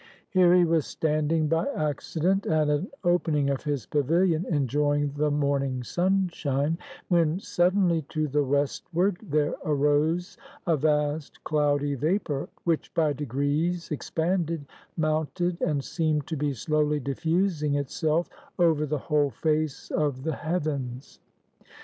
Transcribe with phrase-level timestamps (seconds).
[0.31, 5.83] Here he was standing by accident, at an opening of his pavilion, enjoying the morning
[5.83, 13.91] sunshine, when suddenly to the westward there arose a vast, cloudy vapor, which by degrees
[13.91, 14.65] expanded,
[14.97, 18.27] mounted, and seemed to be slowly diffusing itself
[18.57, 21.19] over the whole face of the heav ens.